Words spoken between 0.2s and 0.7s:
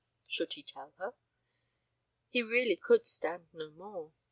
Should he